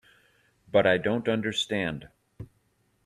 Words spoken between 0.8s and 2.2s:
I don't understand.